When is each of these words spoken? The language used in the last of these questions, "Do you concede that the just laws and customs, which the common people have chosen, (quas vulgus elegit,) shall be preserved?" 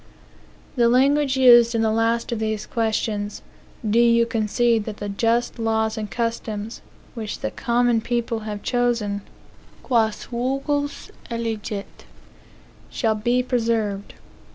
The 0.77 0.89
language 0.89 1.37
used 1.37 1.75
in 1.75 1.83
the 1.83 1.91
last 1.91 2.31
of 2.31 2.39
these 2.39 2.65
questions, 2.65 3.43
"Do 3.87 3.99
you 3.99 4.25
concede 4.25 4.85
that 4.85 4.97
the 4.97 5.09
just 5.09 5.59
laws 5.59 5.95
and 5.95 6.09
customs, 6.09 6.81
which 7.13 7.41
the 7.41 7.51
common 7.51 8.01
people 8.01 8.39
have 8.39 8.63
chosen, 8.63 9.21
(quas 9.83 10.25
vulgus 10.31 11.11
elegit,) 11.29 12.05
shall 12.89 13.13
be 13.13 13.43
preserved?" 13.43 14.15